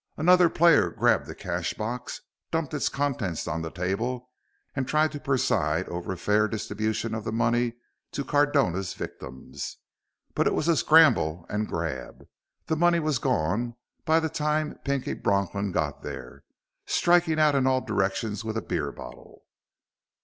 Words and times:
Another 0.17 0.49
player 0.49 0.89
grabbed 0.89 1.27
the 1.27 1.35
cash 1.35 1.75
box, 1.75 2.21
dumped 2.49 2.73
its 2.73 2.89
contents 2.89 3.47
on 3.47 3.61
the 3.61 3.69
table 3.69 4.31
and 4.75 4.87
tried 4.87 5.11
to 5.11 5.19
preside 5.19 5.87
over 5.89 6.11
a 6.11 6.17
fair 6.17 6.47
distribution 6.47 7.13
of 7.13 7.23
the 7.23 7.31
money 7.31 7.73
to 8.13 8.25
Cardona's 8.25 8.95
victims; 8.95 9.77
but 10.33 10.47
it 10.47 10.55
was 10.55 10.65
scramble 10.79 11.45
and 11.49 11.67
grab. 11.67 12.25
The 12.65 12.75
money 12.77 12.99
was 12.99 13.19
gone 13.19 13.75
by 14.03 14.19
the 14.19 14.27
time 14.27 14.79
Pinky 14.83 15.13
Bronklin 15.13 15.71
got 15.71 16.01
there, 16.01 16.45
striking 16.87 17.39
out 17.39 17.53
in 17.53 17.67
all 17.67 17.81
directions 17.81 18.43
with 18.43 18.57
a 18.57 18.61
beer 18.63 18.91
bottle. 18.91 19.43